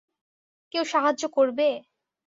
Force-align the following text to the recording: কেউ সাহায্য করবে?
কেউ 0.73 0.83
সাহায্য 0.83 1.23
করবে? 1.27 1.67